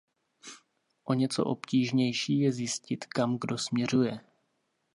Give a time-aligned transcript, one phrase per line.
[1.03, 4.19] O něco obtížnější je zjistit, kam kdo směřuje.